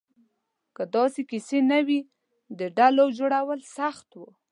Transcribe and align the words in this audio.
که 0.75 0.83
داسې 0.95 1.21
کیسې 1.29 1.59
نه 1.71 1.79
وې، 1.87 2.01
د 2.59 2.61
ډلو 2.77 3.05
جوړول 3.17 3.59
سخت 3.77 4.07
وو. 4.17 4.29